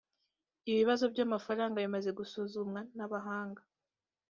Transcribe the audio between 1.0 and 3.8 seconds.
by’amafaranga bimaze gusuzumwa n’abahanga